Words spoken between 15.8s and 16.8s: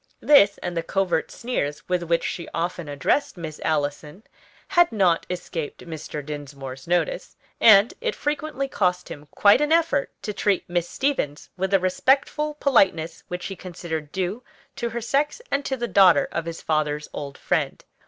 daughter of his